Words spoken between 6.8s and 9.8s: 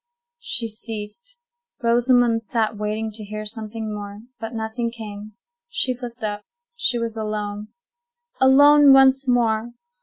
was alone. Alone once more!